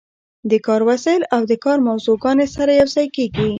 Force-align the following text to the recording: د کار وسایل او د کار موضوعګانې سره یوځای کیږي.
د 0.51 0.53
کار 0.65 0.81
وسایل 0.89 1.23
او 1.35 1.41
د 1.51 1.53
کار 1.63 1.77
موضوعګانې 1.87 2.47
سره 2.55 2.71
یوځای 2.81 3.07
کیږي. 3.15 3.43